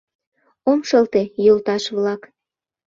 Ом 0.69 0.79
шылте, 0.89 1.23
йолташ-влак! 1.45 2.21